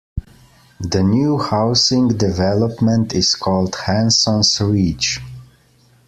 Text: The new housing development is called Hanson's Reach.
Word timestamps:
The 0.79 1.03
new 1.03 1.37
housing 1.37 2.07
development 2.07 3.13
is 3.13 3.35
called 3.35 3.75
Hanson's 3.75 4.59
Reach. 4.59 5.19